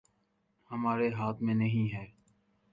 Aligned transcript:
ہمارے 0.69 1.09
ہاتھ 1.11 1.43
میں 1.43 1.53
نہیں 1.53 1.93
ہے 1.93 2.05